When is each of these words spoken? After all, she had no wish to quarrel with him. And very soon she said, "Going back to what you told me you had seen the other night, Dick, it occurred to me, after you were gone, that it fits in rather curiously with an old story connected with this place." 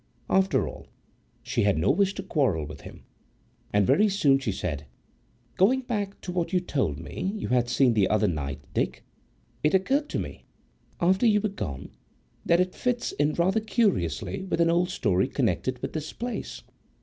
After 0.31 0.67
all, 0.67 0.87
she 1.43 1.61
had 1.61 1.77
no 1.77 1.91
wish 1.91 2.15
to 2.15 2.23
quarrel 2.23 2.65
with 2.65 2.81
him. 2.81 3.03
And 3.71 3.85
very 3.85 4.09
soon 4.09 4.39
she 4.39 4.51
said, 4.51 4.87
"Going 5.57 5.81
back 5.81 6.19
to 6.21 6.31
what 6.31 6.51
you 6.53 6.59
told 6.59 6.97
me 6.97 7.33
you 7.37 7.49
had 7.49 7.69
seen 7.69 7.93
the 7.93 8.07
other 8.07 8.27
night, 8.27 8.61
Dick, 8.73 9.03
it 9.63 9.75
occurred 9.75 10.09
to 10.09 10.17
me, 10.17 10.45
after 10.99 11.27
you 11.27 11.39
were 11.39 11.49
gone, 11.49 11.91
that 12.43 12.59
it 12.59 12.73
fits 12.73 13.11
in 13.11 13.33
rather 13.35 13.59
curiously 13.59 14.41
with 14.45 14.59
an 14.59 14.71
old 14.71 14.89
story 14.89 15.27
connected 15.27 15.77
with 15.83 15.93
this 15.93 16.11
place." 16.13 16.63